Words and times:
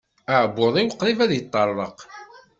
Aɛebbuḍ-iw 0.33 0.89
qrib 0.99 1.19
ad 1.21 1.31
yeṭṭerḍeq. 1.33 1.97